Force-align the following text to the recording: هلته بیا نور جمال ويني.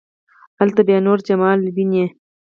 هلته 0.59 0.81
بیا 0.87 0.97
نور 1.05 1.19
جمال 1.27 1.59
ويني. 1.75 2.05